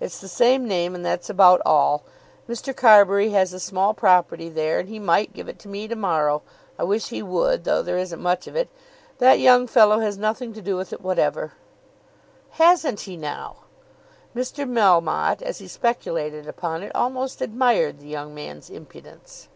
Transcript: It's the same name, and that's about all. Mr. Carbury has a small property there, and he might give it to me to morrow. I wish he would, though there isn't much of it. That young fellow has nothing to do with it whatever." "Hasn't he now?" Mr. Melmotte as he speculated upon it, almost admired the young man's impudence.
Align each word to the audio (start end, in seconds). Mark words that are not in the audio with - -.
It's 0.00 0.18
the 0.20 0.26
same 0.26 0.66
name, 0.66 0.96
and 0.96 1.06
that's 1.06 1.30
about 1.30 1.62
all. 1.64 2.02
Mr. 2.48 2.74
Carbury 2.74 3.30
has 3.30 3.52
a 3.52 3.60
small 3.60 3.94
property 3.94 4.48
there, 4.48 4.80
and 4.80 4.88
he 4.88 4.98
might 4.98 5.32
give 5.32 5.48
it 5.48 5.60
to 5.60 5.68
me 5.68 5.86
to 5.86 5.94
morrow. 5.94 6.42
I 6.76 6.82
wish 6.82 7.10
he 7.10 7.22
would, 7.22 7.62
though 7.62 7.80
there 7.80 7.96
isn't 7.96 8.20
much 8.20 8.48
of 8.48 8.56
it. 8.56 8.68
That 9.18 9.38
young 9.38 9.68
fellow 9.68 10.00
has 10.00 10.18
nothing 10.18 10.52
to 10.54 10.60
do 10.60 10.76
with 10.76 10.92
it 10.92 11.00
whatever." 11.02 11.52
"Hasn't 12.58 13.02
he 13.02 13.16
now?" 13.16 13.58
Mr. 14.34 14.68
Melmotte 14.68 15.40
as 15.40 15.58
he 15.60 15.68
speculated 15.68 16.48
upon 16.48 16.82
it, 16.82 16.90
almost 16.92 17.40
admired 17.40 18.00
the 18.00 18.08
young 18.08 18.34
man's 18.34 18.70
impudence. 18.70 19.48